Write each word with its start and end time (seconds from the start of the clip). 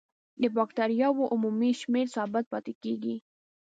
د 0.41 0.43
بکټریاوو 0.55 1.29
عمومي 1.33 1.71
شمېر 1.81 2.07
ثابت 2.15 2.45
پاتې 2.53 2.73
کیږي. 2.83 3.15